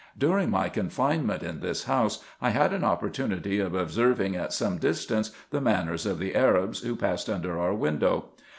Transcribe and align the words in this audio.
During 0.17 0.49
my 0.49 0.67
confinement 0.67 1.43
in 1.43 1.59
this 1.59 1.83
house, 1.83 2.23
I 2.41 2.49
had 2.49 2.73
an 2.73 2.83
opportunity 2.83 3.59
of 3.59 3.75
observing 3.75 4.35
at 4.35 4.51
some 4.51 4.79
distance 4.79 5.29
the 5.51 5.61
manners 5.61 6.07
of 6.07 6.17
the 6.17 6.33
Arabs, 6.33 6.79
who 6.79 6.95
passed 6.95 7.29
under 7.29 7.59
our 7.59 7.75
window. 7.75 8.29